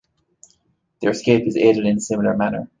Their 1.03 1.11
escape 1.11 1.45
is 1.47 1.55
aided 1.55 1.85
in 1.85 1.97
a 1.97 2.01
similar 2.01 2.35
manner. 2.35 2.67